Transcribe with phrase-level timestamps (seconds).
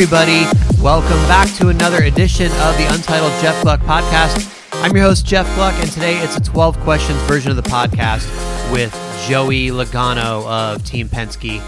[0.00, 0.46] everybody.
[0.80, 4.48] Welcome back to another edition of the Untitled Jeff Gluck podcast.
[4.80, 8.22] I'm your host, Jeff Gluck, and today it's a 12 questions version of the podcast
[8.70, 8.92] with
[9.26, 11.58] Joey Logano of Team Penske.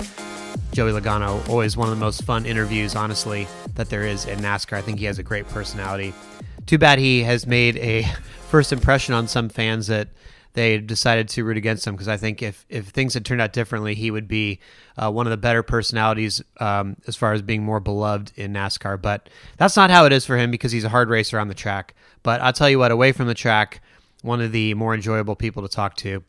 [0.71, 4.77] Joey Logano, always one of the most fun interviews, honestly, that there is in NASCAR.
[4.77, 6.15] I think he has a great personality.
[6.67, 8.05] Too bad he has made a
[8.49, 10.07] first impression on some fans that
[10.55, 13.53] they decided to root against him because I think if, if things had turned out
[13.53, 14.59] differently, he would be
[14.97, 19.01] uh, one of the better personalities um, as far as being more beloved in NASCAR.
[19.01, 21.55] But that's not how it is for him because he's a hard racer on the
[21.55, 21.95] track.
[22.23, 23.81] But I'll tell you what, away from the track,
[24.23, 26.25] one of the more enjoyable people to talk to.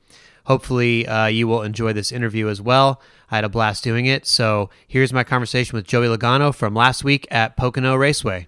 [0.46, 3.02] Hopefully, uh, you will enjoy this interview as well.
[3.30, 4.26] I had a blast doing it.
[4.26, 8.48] So here's my conversation with Joey Logano from last week at Pocono Raceway.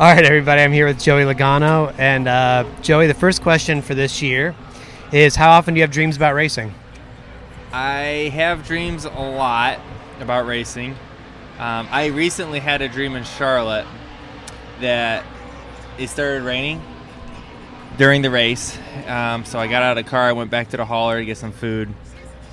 [0.00, 1.94] All right, everybody, I'm here with Joey Logano.
[1.98, 4.54] And uh, Joey, the first question for this year
[5.12, 6.74] is How often do you have dreams about racing?
[7.74, 9.78] I have dreams a lot
[10.18, 10.92] about racing.
[11.58, 13.86] Um, I recently had a dream in Charlotte
[14.80, 15.26] that
[15.98, 16.80] it started raining
[17.98, 18.78] during the race.
[19.06, 21.24] Um, so I got out of the car, I went back to the hauler to
[21.26, 21.92] get some food,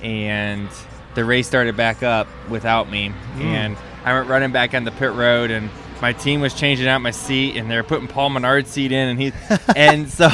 [0.02, 0.68] and
[1.14, 3.14] the race started back up without me.
[3.36, 3.40] Mm.
[3.40, 5.70] And I went running back on the pit road, and
[6.00, 9.08] my team was changing out my seat, and they were putting Paul Menard's seat in,
[9.08, 9.32] and he,
[9.76, 10.28] and so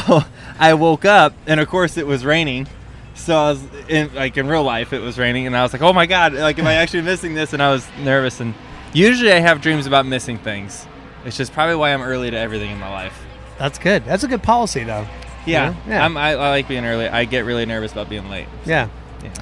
[0.59, 2.69] I woke up, and of course it was raining.
[3.15, 5.83] So I was in, like in real life, it was raining, and I was like,
[5.83, 6.35] "Oh my god!
[6.35, 8.41] Like, am I actually missing this?" And I was nervous.
[8.41, 8.55] And
[8.93, 10.87] usually, I have dreams about missing things.
[11.25, 13.19] It's just probably why I'm early to everything in my life.
[13.59, 14.05] That's good.
[14.05, 15.07] That's a good policy, though.
[15.47, 16.07] Yeah, yeah.
[16.07, 17.09] I, I like being early.
[17.09, 18.49] I get really nervous about being late.
[18.65, 18.89] So, yeah.
[19.23, 19.33] Yeah.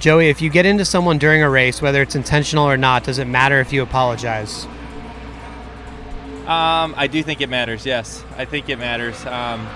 [0.00, 3.18] Joey, if you get into someone during a race, whether it's intentional or not, does
[3.18, 4.66] it matter if you apologize?
[6.48, 7.84] Um, I do think it matters.
[7.84, 9.20] Yes, I think it matters.
[9.26, 9.68] Um,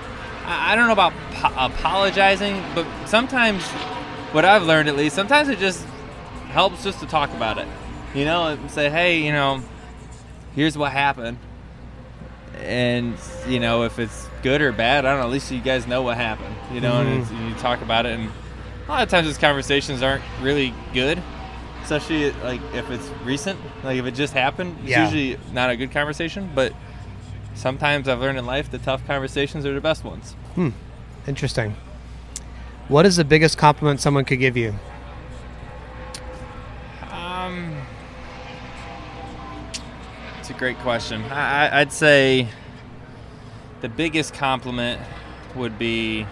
[0.47, 3.63] I, I, don't know about po- apologizing, but sometimes,
[4.33, 5.85] what I've learned at least, sometimes it just
[6.49, 7.69] helps just to talk about it.
[8.15, 9.63] You know, and say, hey, you know,
[10.55, 11.37] here's what happened,
[12.57, 15.27] and you know, if it's good or bad, I don't know.
[15.27, 16.57] At least you guys know what happened.
[16.73, 17.23] You know, mm-hmm.
[17.35, 18.31] and, and you talk about it, and
[18.89, 21.23] a lot of times these conversations aren't really good
[21.83, 24.77] especially like if it's recent, like if it just happened.
[24.81, 25.05] It's yeah.
[25.05, 26.73] usually not a good conversation, but
[27.55, 30.33] sometimes I've learned in life the tough conversations are the best ones.
[30.55, 30.71] Hmm.
[31.27, 31.77] Interesting.
[32.89, 34.75] What is the biggest compliment someone could give you?
[37.11, 37.77] Um,
[40.39, 41.23] it's a great question.
[41.25, 42.49] I, I'd say
[43.81, 45.01] the biggest compliment
[45.55, 46.27] would be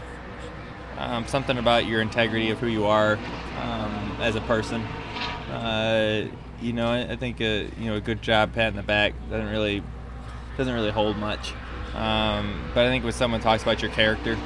[0.99, 3.19] um, something about your integrity of who you are
[3.63, 4.85] um, as a person.
[5.51, 6.29] Uh,
[6.61, 9.15] you know, I, I think a you know a good job pat in the back
[9.31, 9.83] doesn't really
[10.57, 11.53] doesn't really hold much.
[11.95, 14.39] Um, but I think when someone talks about your character,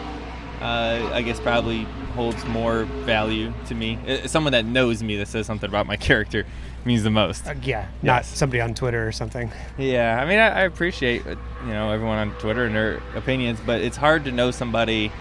[0.61, 1.83] uh, I guess probably
[2.15, 3.99] holds more value to me.
[4.09, 6.47] Uh, someone that knows me that says something about my character
[6.85, 7.47] means the most.
[7.47, 9.51] Uh, yeah, not somebody on Twitter or something.
[9.77, 13.59] Yeah, I mean, I, I appreciate uh, you know everyone on Twitter and their opinions,
[13.65, 15.13] but it's hard to know somebody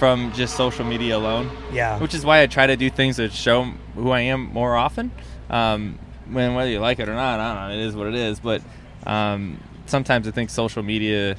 [0.00, 1.50] from just social media alone.
[1.74, 1.98] Yeah.
[1.98, 5.12] Which is why I try to do things that show who I am more often.
[5.50, 5.98] Um,
[6.30, 7.74] when whether you like it or not, I don't know.
[7.74, 8.40] It is what it is.
[8.40, 8.62] But
[9.06, 11.36] um, sometimes I think social media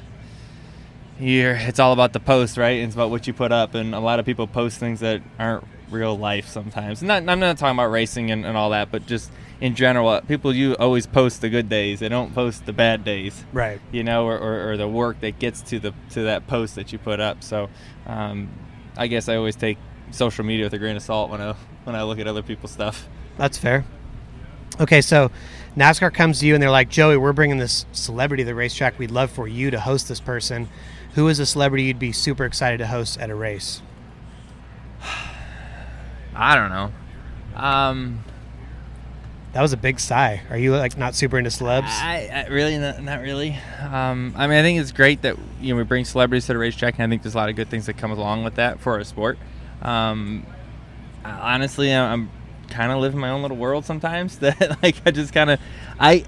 [1.18, 2.78] here it's all about the post, right?
[2.78, 5.66] It's about what you put up, and a lot of people post things that aren't
[5.90, 7.02] real life sometimes.
[7.02, 9.28] Not, I'm not talking about racing and, and all that, but just
[9.62, 12.00] in general, uh, people you always post the good days.
[12.00, 13.80] They don't post the bad days, right?
[13.92, 16.92] You know, or, or, or the work that gets to the to that post that
[16.92, 17.44] you put up.
[17.44, 17.70] So,
[18.04, 18.50] um,
[18.96, 19.78] I guess I always take
[20.10, 22.72] social media with a grain of salt when I when I look at other people's
[22.72, 23.08] stuff.
[23.38, 23.84] That's fair.
[24.80, 25.30] Okay, so
[25.76, 28.98] NASCAR comes to you and they're like, Joey, we're bringing this celebrity to the racetrack.
[28.98, 30.68] We'd love for you to host this person.
[31.14, 33.80] Who is a celebrity you'd be super excited to host at a race?
[36.34, 36.92] I don't know.
[37.54, 38.24] Um,
[39.52, 40.42] that was a big sigh.
[40.50, 41.84] Are you like not super into celebs?
[41.84, 43.58] I, I really not, not really.
[43.80, 46.58] Um, I mean, I think it's great that you know we bring celebrities to the
[46.58, 48.80] racetrack, and I think there's a lot of good things that come along with that
[48.80, 49.38] for our sport.
[49.82, 50.46] Um,
[51.24, 52.30] honestly, I'm
[52.70, 54.38] kind of living my own little world sometimes.
[54.42, 55.60] That like I just kind of
[56.00, 56.24] I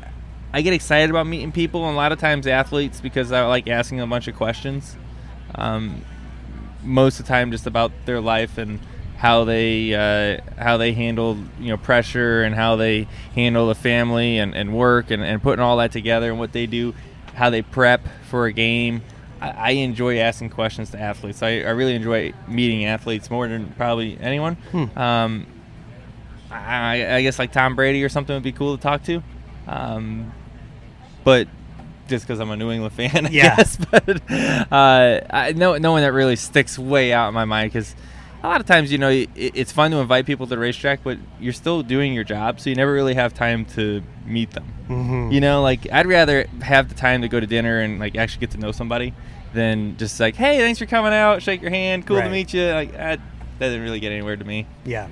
[0.53, 3.69] I get excited about meeting people, and a lot of times athletes because I like
[3.69, 4.97] asking a bunch of questions.
[5.55, 6.05] Um,
[6.83, 8.81] most of the time, just about their life and
[9.17, 14.39] how they uh, how they handle you know pressure and how they handle the family
[14.39, 16.95] and, and work and, and putting all that together and what they do,
[17.35, 19.03] how they prep for a game.
[19.41, 21.43] I, I enjoy asking questions to athletes.
[21.43, 24.57] I, I really enjoy meeting athletes more than probably anyone.
[24.73, 24.99] Hmm.
[24.99, 25.47] Um,
[26.51, 29.23] I, I, guess like Tom Brady or something would be cool to talk to.
[29.67, 30.33] Um,
[31.25, 31.49] but
[32.09, 33.57] just because I'm a New England fan, I yeah.
[33.57, 33.79] guess.
[33.91, 37.95] But uh, I, no, no one that really sticks way out in my mind because
[38.45, 41.03] a lot of times, you know, it, it's fun to invite people to the racetrack,
[41.03, 44.67] but you're still doing your job, so you never really have time to meet them.
[44.89, 45.33] Mm-hmm.
[45.33, 48.41] You know, like I'd rather have the time to go to dinner and like actually
[48.41, 49.15] get to know somebody
[49.55, 52.25] than just like, hey, thanks for coming out, shake your hand, cool Right.
[52.25, 52.67] to meet you.
[52.71, 53.19] Like that
[53.59, 54.67] doesn't really get anywhere to me.
[54.85, 55.09] Yeah.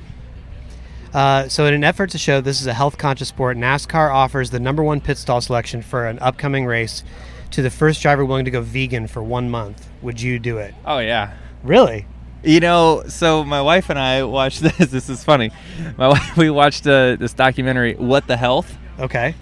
[1.15, 4.51] Uh, so, in an effort to show this is a health conscious sport, NASCAR offers
[4.51, 7.03] the number one pit stall selection for an upcoming race
[7.51, 9.89] to the first driver willing to go vegan for one month.
[10.03, 10.75] Would you do it?
[10.85, 11.35] Oh yeah.
[11.63, 12.07] Really?
[12.43, 14.91] You know, so my wife and I watched this.
[14.91, 15.51] This is funny.
[15.97, 19.35] My wife, we watched uh, this documentary, "What the Health." Okay.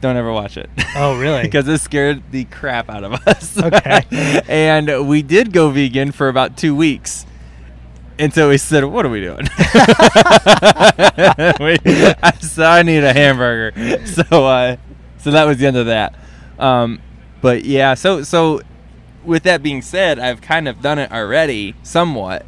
[0.00, 0.70] Don't ever watch it.
[0.96, 1.42] Oh, really?
[1.50, 3.58] because it scared the crap out of us.
[3.62, 4.02] Okay.
[4.48, 7.26] and we did go vegan for about two weeks.
[8.18, 9.48] And so we said, "What are we doing?" we,
[12.22, 14.76] I said, "I need a hamburger." So, uh,
[15.18, 16.14] so that was the end of that.
[16.58, 17.00] Um,
[17.40, 18.60] but yeah, so so
[19.24, 22.46] with that being said, I've kind of done it already, somewhat.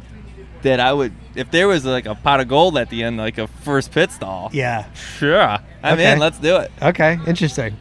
[0.63, 3.37] That I would, if there was like a pot of gold at the end, like
[3.37, 4.49] a first pit stall.
[4.53, 4.85] Yeah.
[4.93, 5.41] Sure,
[5.83, 6.13] I'm Okay.
[6.13, 6.19] in.
[6.19, 6.71] Let's do it.
[6.81, 7.17] Okay.
[7.27, 7.75] Interesting.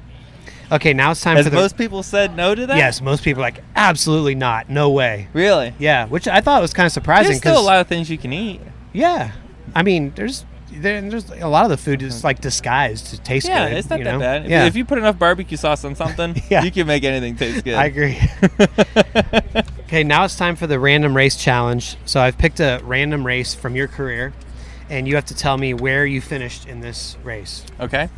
[0.73, 1.57] Okay, now it's time Has for the.
[1.57, 2.77] most people said no to that?
[2.79, 5.29] yes, most people are like absolutely not, no way.
[5.33, 5.75] Really?
[5.79, 7.29] Yeah, which I thought was kind of surprising.
[7.33, 8.61] There's still a lot of things you can eat.
[8.93, 9.33] Yeah,
[9.77, 10.49] I mean, there's there,
[10.81, 13.79] there's a lot of the food is like disguised to taste Yeah, good.
[13.79, 14.19] it's not you that know?
[14.19, 14.45] bad.
[14.45, 16.63] If, Yeah, if you put enough barbecue sauce on something, Yeah.
[16.65, 17.75] you can make anything taste good.
[17.75, 18.19] I agree.
[19.87, 21.97] okay, now it's time for the random race challenge.
[22.05, 24.33] So I've picked a random race from your career,
[24.91, 27.65] and you have to tell me where you finished in this race.
[27.81, 28.09] okay.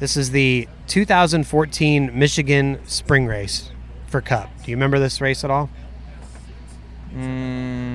[0.00, 3.70] This is the 2014 Michigan Spring Race
[4.08, 4.50] for Cup.
[4.64, 5.70] Do you remember this race at all?
[7.14, 7.93] Mm,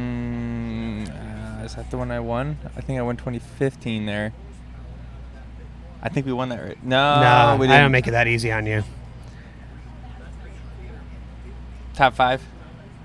[1.69, 2.57] is that the one I won?
[2.75, 4.33] I think I won 2015 there.
[6.01, 6.83] I think we won that right.
[6.83, 7.81] No, no, we I didn't.
[7.83, 8.83] don't make it that easy on you.
[11.93, 12.41] top five.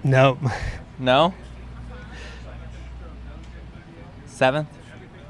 [0.02, 0.38] Nope.
[0.96, 1.34] No.
[4.26, 4.68] Seventh,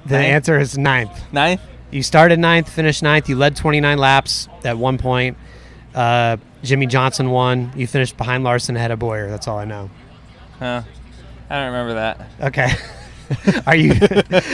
[0.04, 0.26] The Ninth?
[0.26, 1.32] answer is ninth.
[1.32, 1.60] ninth.
[1.90, 3.28] You started ninth, finished ninth.
[3.30, 5.38] You led 29 laps at one point.
[5.94, 7.72] Uh, Jimmie Johnson won.
[7.76, 9.30] You finished behind Larson ahead of Bowyer.
[9.30, 9.88] That's all I know.
[10.58, 10.82] Huh.
[11.48, 12.20] I don't remember that.
[12.42, 12.68] Okay.
[13.66, 13.92] are you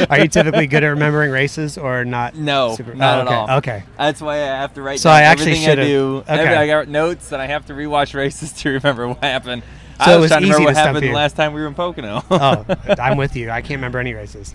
[0.09, 2.35] are you typically good at remembering races or not?
[2.35, 3.59] No, super- not oh, at all.
[3.59, 3.83] Okay.
[3.99, 6.17] That's why I have to write So I actually I should've- do.
[6.29, 6.33] okay.
[6.41, 9.63] Every- I got notes and I have to rewatch races to remember what happened.
[10.05, 11.11] So I was, was trying to remember to what happened you.
[11.11, 12.23] the last time we were in Pocono.
[12.31, 12.65] Oh,
[12.99, 13.51] I'm with you.
[13.51, 14.55] I can't remember any races.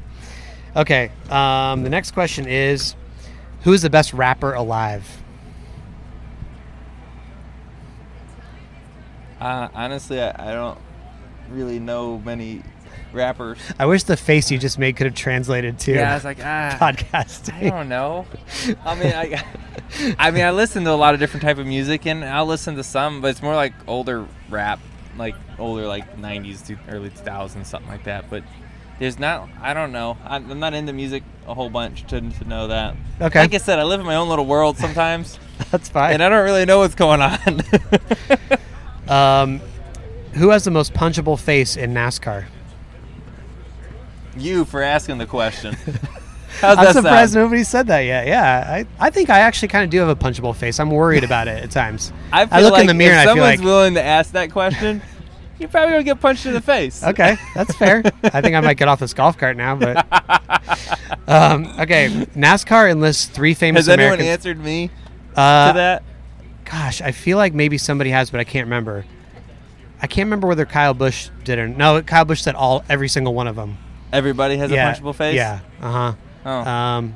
[0.76, 1.12] Okay.
[1.30, 2.96] Um, the next question is,
[3.62, 5.08] who is the best rapper alive?
[9.40, 10.80] Uh, honestly, I, I don't
[11.50, 12.64] really know many
[13.16, 13.58] rappers.
[13.80, 16.40] I wish the face you just made could have translated to Yeah, I was like,
[16.42, 17.64] ah, podcasting.
[17.64, 18.26] I don't know.
[18.86, 19.44] I mean, I,
[20.20, 22.76] I mean, I listen to a lot of different type of music, and I'll listen
[22.76, 24.80] to some, but it's more like older rap,
[25.18, 28.30] like older like '90s to early 2000s, something like that.
[28.30, 28.44] But
[29.00, 29.50] there's not.
[29.62, 30.18] I don't know.
[30.26, 32.96] I'm I'm not into music a whole bunch to, to know that.
[33.22, 33.40] Okay.
[33.40, 35.38] Like I said, I live in my own little world sometimes,
[35.72, 36.14] That's fine.
[36.14, 37.62] and I don't really know what's going on.
[39.08, 39.62] Um,
[40.34, 42.46] who has the most punchable face in NASCAR?
[44.38, 45.76] You for asking the question.
[46.62, 47.46] How's I'm surprised sound?
[47.46, 48.28] nobody said that yet.
[48.28, 50.80] Yeah, I, I think I actually kind of do have a punchable face.
[50.80, 52.14] I'm worried about it at times.
[52.32, 54.04] I, feel look like in the mirror if and I feel like someone's willing to
[54.04, 55.02] ask that question,
[55.60, 57.04] you're probably gonna get punched in the face.
[57.04, 58.04] okay, that's fair.
[58.24, 59.76] I think I might get off this golf cart now.
[59.76, 59.98] But
[61.28, 64.30] um, okay, NASCAR enlists three famous Has anyone Americans.
[64.30, 64.92] answered me
[65.36, 66.04] uh, to that?
[66.64, 69.06] Gosh, I feel like maybe somebody has, but I can't remember.
[70.02, 72.02] I can't remember whether Kyle Busch did or no.
[72.02, 73.78] Kyle Busch said all every single one of them.
[74.14, 75.36] Everybody has yeah, a punchable face.
[75.36, 75.60] Yeah.
[75.82, 76.14] Uh huh.
[76.46, 76.70] Oh.
[76.70, 77.16] Um,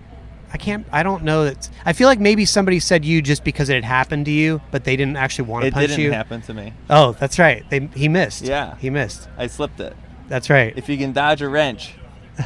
[0.52, 0.86] I can't.
[0.92, 1.70] I don't know that.
[1.86, 4.84] I feel like maybe somebody said you just because it had happened to you, but
[4.84, 5.94] they didn't actually want to it punch you.
[5.94, 6.74] It didn't happen to me.
[6.90, 7.64] Oh, that's right.
[7.70, 8.44] They he missed.
[8.44, 8.76] Yeah.
[8.78, 9.28] he missed.
[9.38, 9.96] I slipped it.
[10.28, 10.74] That's right.
[10.76, 11.94] If you can dodge a wrench,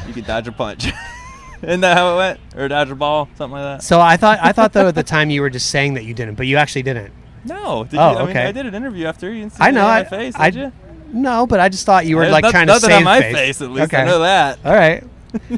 [0.06, 0.86] you can dodge a punch.
[1.62, 2.40] Isn't that how it went?
[2.56, 3.82] Or dodge a ball, something like that.
[3.82, 6.12] so I thought I thought though at the time you were just saying that you
[6.12, 7.12] didn't, but you actually didn't.
[7.46, 7.84] No.
[7.84, 8.46] Did Oh, you, I mean, okay.
[8.46, 9.40] I did an interview after you.
[9.40, 9.86] Didn't see I know.
[9.86, 10.72] I, my face, I did you?
[11.14, 13.04] No, but I just thought you were There's like no- trying to nothing save on
[13.04, 13.60] my face.
[13.62, 13.94] at least.
[13.94, 14.58] I know that.
[14.64, 15.02] All right.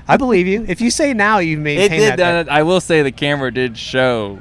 [0.09, 0.65] I believe you.
[0.69, 2.19] If you say now you It maintain did.
[2.19, 2.49] that.
[2.49, 4.41] Uh, I will say the camera did show.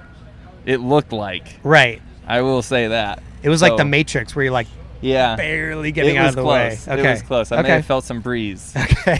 [0.66, 1.60] It looked like.
[1.64, 2.02] right.
[2.28, 3.22] I will say that.
[3.44, 4.68] It was like So, the Matrix where you're like
[5.02, 5.36] Yeah.
[5.36, 6.88] barely getting it out was of the close.
[6.88, 6.94] way.
[6.94, 7.08] Okay.
[7.10, 7.52] It was close.
[7.52, 7.70] I may okay.
[7.74, 8.74] have felt some breeze.
[8.78, 9.20] okay.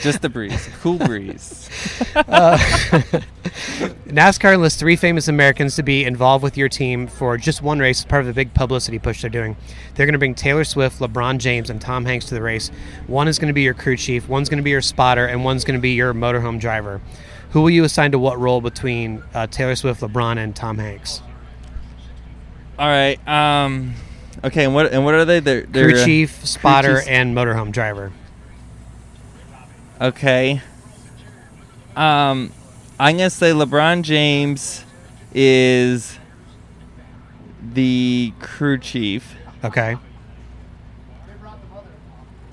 [0.00, 0.68] Just the breeze.
[0.80, 1.68] Cool breeze.
[2.16, 2.56] Uh,
[4.06, 8.00] NASCAR enlists three famous Americans to be involved with your team for just one race
[8.00, 9.56] as part of the big publicity push they're doing.
[9.94, 12.70] They're going to bring Taylor Swift, LeBron James, and Tom Hanks to the race.
[13.06, 15.44] One is going to be your crew chief, one's going to be your spotter, and
[15.44, 17.00] one's going to be your motorhome driver.
[17.50, 21.20] Who will you assign to what role between uh, Taylor Swift, LeBron, and Tom Hanks?
[22.78, 23.18] All right.
[23.28, 23.94] Um.
[24.42, 24.64] Okay.
[24.64, 25.40] And what and what are they?
[25.40, 27.08] They're, they're Crew uh, chief, spotter, chiefs.
[27.08, 28.12] and motorhome driver.
[30.00, 30.60] Okay.
[31.96, 32.52] Um,
[32.98, 34.84] I'm gonna say LeBron James
[35.32, 36.18] is
[37.72, 39.34] the crew chief.
[39.64, 39.96] Okay.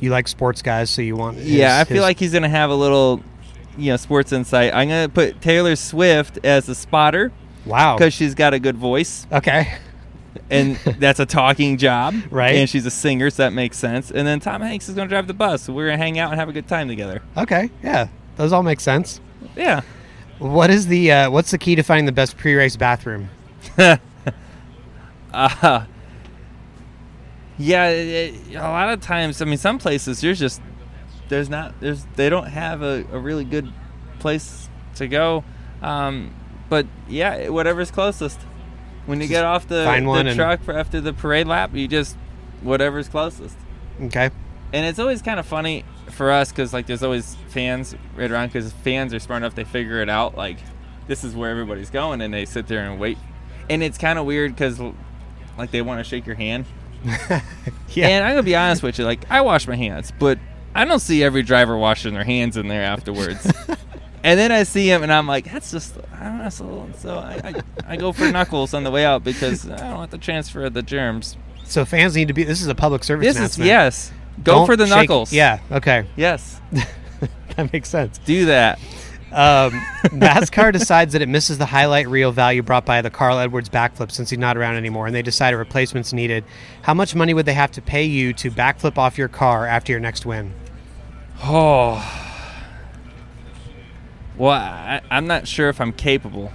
[0.02, 1.38] You like sports guys, so you want.
[1.38, 3.22] his- yeah, I feel his- like he's gonna have a little,
[3.78, 4.74] you know, sports insight.
[4.74, 7.32] I'm gonna put Taylor Swift as the spotter
[7.66, 7.98] Wow.
[7.98, 9.68] because she's got a good voice, Okay.
[10.50, 12.56] And that's a talking job, Right.
[12.56, 14.12] And she's a singer, so that makes sense.
[14.12, 16.40] And then Tom Hanks is gonna drive the bus, so we're gonna hang out and
[16.40, 17.22] have a good time together.
[17.38, 17.70] Okay.
[17.84, 18.08] Yeah.
[18.38, 19.20] Those all make sense.
[19.56, 19.82] Yeah.
[20.40, 23.30] What is the uh, what's the key to finding the best pre-race bathroom?
[25.34, 25.86] uh,
[27.58, 28.08] yeah, it,
[28.52, 29.42] it- a lot of times.
[29.42, 30.62] I mean, some places there's just
[31.30, 33.72] there's not there's they don't have a, a really good
[34.20, 35.44] place to go.
[35.82, 36.34] Um,
[36.70, 38.40] but yeah, whatever's closest.
[39.06, 41.48] When you Just get off the, find one the and- truck for after the parade
[41.48, 42.16] lap, you just
[42.62, 43.58] whatever's closest.
[44.02, 44.30] Okay.
[44.74, 48.48] And it's always kind of funny for us because like there's always fans right around
[48.48, 50.58] because fans are smart enough they figure it out like
[51.08, 53.18] this is where everybody's going and they sit there and wait.
[53.70, 54.80] And it's kind of weird because
[55.58, 56.66] like they want to shake your hand.
[57.94, 58.08] Yeah.
[58.08, 60.40] And I'm gonna be honest with you, like I wash my hands, but
[60.74, 63.52] I don't see every driver washing their hands in there afterwards.
[64.24, 66.50] and then I see him, and I'm like, that's just I don't know.
[66.50, 69.96] So, so I, I, I go for knuckles on the way out because I don't
[69.98, 71.38] want to transfer the germs.
[71.66, 72.44] so fans need to be.
[72.44, 74.12] This is a public service This is yes.
[74.44, 75.34] Go Don't for the shake- knuckles.
[75.34, 75.60] Yeah.
[75.72, 76.06] Okay.
[76.16, 76.60] Yes.
[77.56, 78.18] that makes sense.
[78.20, 78.80] Do that.
[79.34, 79.72] Um,
[80.06, 84.12] NASCAR decides that it misses the highlight reel value brought by the Carl Edwards backflip
[84.12, 86.44] since he's not around anymore, and they decide a replacement's needed.
[86.82, 89.92] How much money would they have to pay you to backflip off your car after
[89.92, 90.54] your next win?
[91.44, 92.21] Oh.
[94.42, 96.52] Well, I, I'm not sure if I'm capable.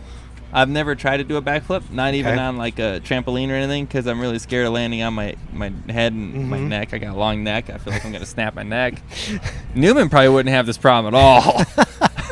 [0.52, 2.42] I've never tried to do a backflip, not even Okay.
[2.42, 5.70] on like a trampoline or anything, because I'm really scared of landing on my, my
[5.88, 6.68] head and my Mhm.
[6.68, 6.94] neck.
[6.94, 7.70] I got a long neck.
[7.70, 9.00] I feel like I'm gonna snap my neck.
[9.76, 11.62] Newman probably wouldn't have this problem at all.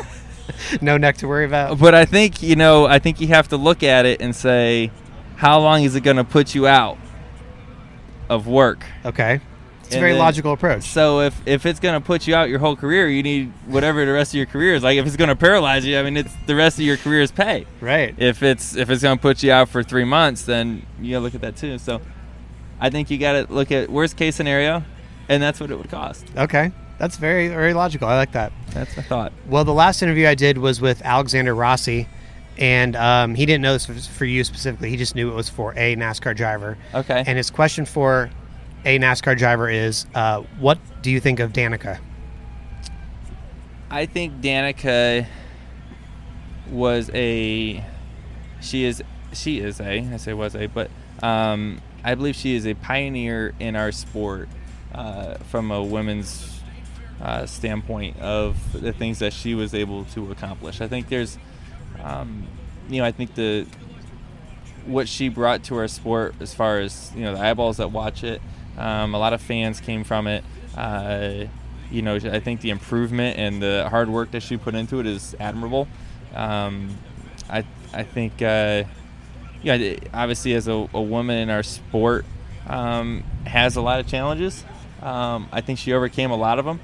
[0.81, 1.79] no neck to worry about.
[1.79, 4.91] but I think you know, I think you have to look at it and say,
[5.37, 6.97] how long is it gonna put you out
[8.29, 8.85] of work?
[9.05, 9.39] Okay.
[9.87, 10.83] It's a very then- logical approach.
[10.83, 14.11] So if if it's gonna put you out your whole career, you need whatever the
[14.13, 14.83] rest of your career is.
[14.83, 17.65] Like if it's gonna paralyze you, I mean, it's the rest of your career's pay.
[17.81, 18.13] Right.
[18.17, 21.35] If it's if it's gonna put you out for three months, then you gotta look
[21.35, 21.77] at that too.
[21.77, 22.01] So
[22.79, 24.83] I think you gotta look at worst case scenario,
[25.29, 26.25] and that's what it would cost.
[26.35, 26.71] Okay.
[26.97, 28.07] That's very, very logical.
[28.07, 28.53] I like that.
[28.69, 29.33] That's my thought.
[29.49, 32.07] Well, the last interview I did was with Alexander Rossi,
[32.57, 34.89] and um, he didn't know this was for you specifically.
[34.89, 36.77] He just knew it was for a NASCAR driver.
[36.93, 37.21] Okay.
[37.27, 38.29] And his question for
[38.85, 41.99] a NASCAR driver is, uh, what do you think of Danica?
[43.89, 45.25] I think Danica
[46.69, 47.83] was a
[48.59, 50.89] she is she is a I say was a but
[51.21, 54.49] um, I believe she is a pioneer in our sport
[54.93, 56.61] uh, from a women's
[57.21, 60.81] uh, standpoint of the things that she was able to accomplish.
[60.81, 61.37] I think there's
[62.03, 62.47] um,
[62.89, 63.65] you know I think the
[64.85, 68.23] what she brought to our sport as far as you know the eyeballs that watch
[68.23, 68.41] it
[68.77, 70.43] um, a lot of fans came from it.
[70.75, 71.45] Uh,
[71.91, 75.05] you know I think the improvement and the hard work that she put into it
[75.05, 75.87] is admirable.
[76.33, 76.97] Um,
[77.49, 77.63] I
[77.93, 78.83] I think uh,
[80.13, 82.25] obviously as a, a woman in our sport
[82.67, 84.63] um, has a lot of challenges.
[85.01, 86.79] Um, I think she overcame a lot of them.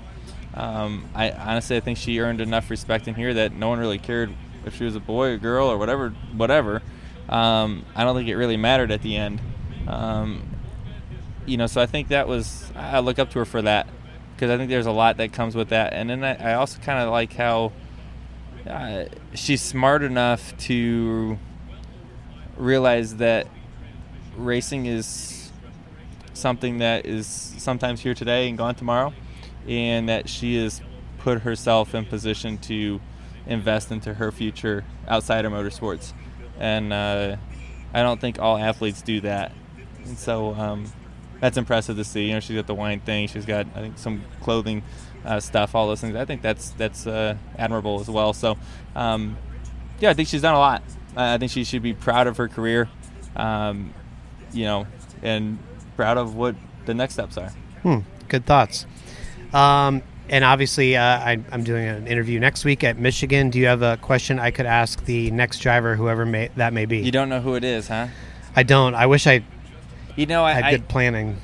[0.54, 4.00] Um, I honestly I think she earned enough respect in here that no one really
[4.00, 4.34] cared
[4.66, 6.82] if she was a boy or girl or whatever whatever.
[7.30, 9.42] Um, I don't think it really mattered at the end.
[9.88, 10.44] Um,
[11.52, 13.88] you know, so I think that was I look up to her for that
[14.34, 16.80] because I think there's a lot that comes with that, and then I, I also
[16.80, 17.74] kind of like how
[18.66, 21.38] uh, she's smart enough to
[22.56, 23.48] realize that
[24.38, 25.52] racing is
[26.34, 27.28] something that is
[27.58, 29.14] sometimes here today and gone tomorrow,
[29.68, 30.82] and that she has
[31.18, 33.02] put herself in position to
[33.46, 36.14] invest into her future outside of motorsports.
[36.58, 37.36] And uh,
[37.94, 39.52] I don't think all athletes do that.
[40.06, 40.86] And so um,
[41.42, 42.28] that's impressive to see.
[42.28, 43.28] You know, she's got the wine thing.
[43.28, 44.84] She's got, I think, some clothing
[45.26, 46.16] uh, stuff, all those things.
[46.16, 48.32] I think that's that's uh, admirable as well.
[48.32, 48.58] So,
[48.96, 49.38] um,
[50.00, 50.84] yeah, I think she's done a lot.
[51.18, 52.88] I think she should be proud of her career,
[53.36, 53.94] um,
[54.54, 54.88] you know,
[55.22, 55.60] and
[55.98, 56.56] proud of what
[56.86, 57.50] the next steps are.
[57.84, 58.86] Hmm, good thoughts.
[59.52, 63.50] Um, and obviously, uh, I, I'm doing an interview next week at Michigan.
[63.50, 66.86] Do you have a question I could ask the next driver, whoever may, that may
[66.86, 67.00] be?
[67.00, 68.08] You don't know who it is, huh?
[68.56, 68.96] I don't.
[68.96, 69.44] I wish I
[70.16, 71.38] You know, I, had I, good planning.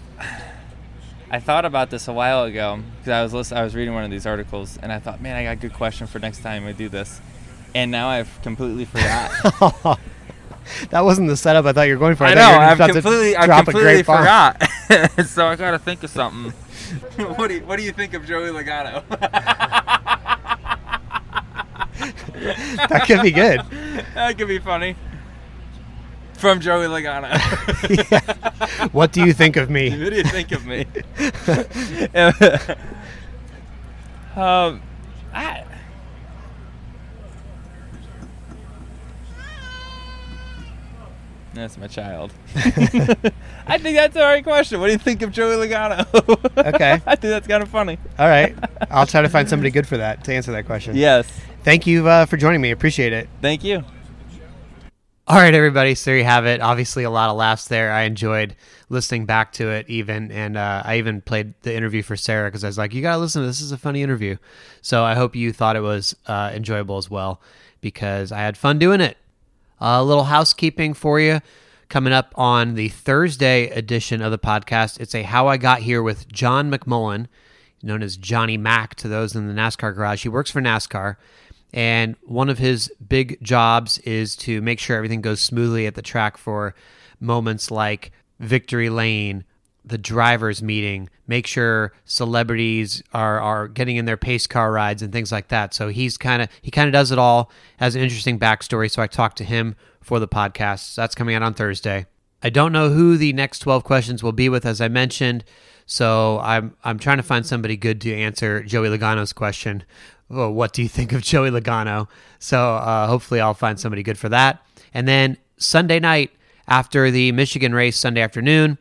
[1.29, 4.03] I thought about this a while ago because I was listen, I was reading one
[4.03, 6.65] of these articles and I thought, man, I got a good question for next time
[6.65, 7.21] I do this,
[7.75, 9.31] and now I've completely forgot.
[10.89, 12.25] that wasn't the setup I thought you were going for.
[12.25, 14.61] I thought know I've completely I drop a completely forgot,
[15.25, 16.51] so I got to think of something.
[17.35, 19.03] what do you, What do you think of Joey Logano?
[22.87, 23.61] that could be good.
[24.13, 24.95] that could be funny.
[26.37, 27.31] From Joey Logano.
[28.11, 28.87] Yeah.
[28.91, 29.89] What do you think of me?
[29.89, 30.85] What do you think of me?
[34.35, 34.81] um,
[35.33, 35.63] I.
[41.53, 42.33] That's my child.
[42.55, 44.79] I think that's the right question.
[44.79, 46.05] What do you think of Joey Logano?
[46.55, 47.01] Okay.
[47.05, 47.97] I think that's kind of funny.
[48.19, 48.55] All right.
[48.91, 50.95] I'll try to find somebody good for that to answer that question.
[50.95, 51.27] Yes.
[51.63, 52.69] Thank you uh, for joining me.
[52.69, 53.27] Appreciate it.
[53.41, 53.83] Thank you.
[55.29, 55.93] All right, everybody.
[55.93, 56.61] So there you have it.
[56.61, 57.91] Obviously, a lot of laughs there.
[57.91, 58.55] I enjoyed
[58.87, 62.63] listening back to it, even, and uh, I even played the interview for Sarah because
[62.63, 63.57] I was like, "You gotta listen to this.
[63.57, 64.37] this is a funny interview."
[64.81, 67.41] So I hope you thought it was uh, enjoyable as well
[67.81, 69.17] because I had fun doing it.
[69.81, 71.41] A little housekeeping for you
[71.89, 74.97] coming up on the Thursday edition of the podcast.
[75.01, 77.27] It's a How I Got Here with John McMullen,
[77.83, 80.23] known as Johnny Mack to those in the NASCAR garage.
[80.23, 81.17] He works for NASCAR.
[81.73, 86.01] And one of his big jobs is to make sure everything goes smoothly at the
[86.01, 86.73] track for
[87.19, 89.43] moments like Victory Lane,
[89.83, 95.11] the drivers' meeting, make sure celebrities are, are getting in their pace car rides and
[95.11, 95.73] things like that.
[95.73, 97.51] So he's kind of he kind of does it all.
[97.77, 98.89] Has an interesting backstory.
[98.89, 100.95] So I talked to him for the podcast.
[100.95, 102.05] That's coming out on Thursday.
[102.43, 105.43] I don't know who the next 12 questions will be with, as I mentioned.
[105.85, 109.83] So I'm I'm trying to find somebody good to answer Joey Logano's question.
[110.29, 112.07] Oh, what do you think of Joey Logano?
[112.39, 114.61] So uh, hopefully I'll find somebody good for that.
[114.93, 116.31] And then Sunday night
[116.67, 118.77] after the Michigan race, Sunday afternoon,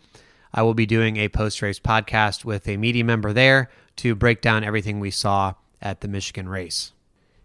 [0.52, 4.40] I will be doing a post race podcast with a media member there to break
[4.40, 6.92] down everything we saw at the Michigan race.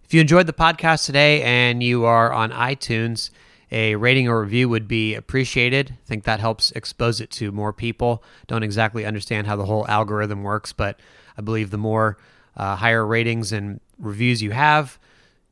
[0.03, 3.29] If you enjoyed the podcast today and you are on iTunes,
[3.71, 5.91] a rating or review would be appreciated.
[5.91, 8.23] I think that helps expose it to more people.
[8.47, 10.99] Don't exactly understand how the whole algorithm works, but
[11.37, 12.17] I believe the more
[12.57, 14.99] uh, higher ratings and reviews you have,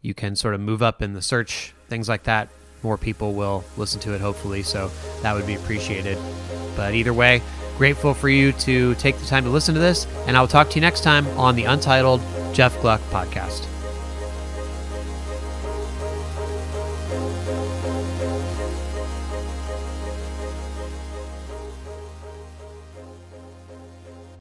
[0.01, 2.49] you can sort of move up in the search, things like that.
[2.83, 4.89] More people will listen to it, hopefully, so
[5.21, 6.17] that would be appreciated.
[6.75, 7.41] But either way,
[7.77, 10.69] grateful for you to take the time to listen to this, and I will talk
[10.69, 12.21] to you next time on the Untitled
[12.53, 13.68] Jeff Gluck podcast.